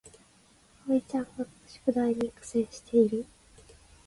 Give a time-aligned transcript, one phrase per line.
[0.87, 3.23] あおいちゃんが宿題に苦戦している